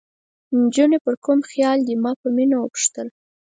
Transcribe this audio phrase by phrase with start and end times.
[0.59, 3.07] نجونې پر کوم خیال دي؟ ما په مینه وپوښتل.